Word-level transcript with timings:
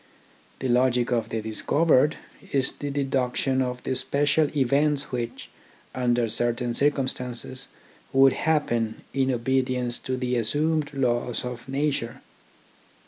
The 0.57 0.67
logic 0.67 1.11
of 1.11 1.29
the 1.29 1.43
discovered 1.43 2.15
is 2.51 2.71
the 2.71 2.89
deduction 2.89 3.61
of 3.61 3.83
the 3.83 3.93
special 3.95 4.49
events 4.57 5.11
which, 5.11 5.51
under 5.93 6.27
certain 6.27 6.73
circum 6.73 7.07
stances, 7.07 7.67
would 8.11 8.33
happen 8.33 9.03
in 9.13 9.29
obedience 9.29 9.99
to 9.99 10.17
the 10.17 10.37
assumed 10.37 10.91
laws 10.95 11.45
of 11.45 11.69
nature. 11.69 12.23